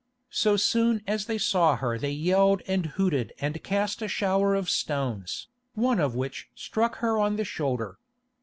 So 0.31 0.57
soon 0.57 1.03
as 1.05 1.27
they 1.27 1.37
saw 1.37 1.75
her 1.77 1.99
they 1.99 2.09
yelled 2.09 2.63
and 2.65 2.87
hooted 2.87 3.33
and 3.39 3.61
cast 3.63 4.01
a 4.01 4.07
shower 4.07 4.55
of 4.55 4.67
stones, 4.67 5.47
one 5.75 5.99
of 5.99 6.15
which 6.15 6.49
struck 6.55 6.95
her 7.05 7.19
on 7.19 7.35
the 7.35 7.45
shoulder. 7.45 7.99